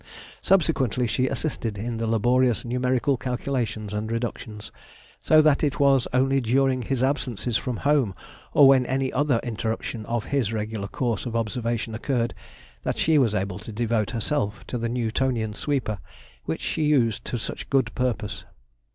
Subsequently 0.41 1.05
she 1.05 1.27
assisted 1.27 1.77
in 1.77 1.97
the 1.97 2.07
laborious 2.07 2.65
numerical 2.65 3.17
calculations 3.17 3.93
and 3.93 4.11
reductions, 4.11 4.71
so 5.21 5.43
that 5.43 5.63
it 5.63 5.79
was 5.79 6.07
only 6.11 6.41
during 6.41 6.81
his 6.81 7.03
absences 7.03 7.55
from 7.55 7.77
home, 7.85 8.15
or 8.51 8.67
when 8.67 8.83
any 8.87 9.13
other 9.13 9.39
interruption 9.43 10.03
of 10.07 10.25
his 10.33 10.51
regular 10.51 10.87
course 10.87 11.27
of 11.27 11.35
observation 11.35 11.93
occurred, 11.93 12.33
that 12.81 12.97
she 12.97 13.19
was 13.19 13.35
able 13.35 13.59
to 13.59 13.71
devote 13.71 14.09
herself 14.09 14.65
to 14.65 14.79
the 14.79 14.89
Newtonian 14.89 15.53
sweeper, 15.53 15.99
which 16.45 16.61
she 16.61 16.85
used 16.85 17.23
to 17.25 17.37
such 17.37 17.69
good 17.69 17.93
purpose. 17.93 18.43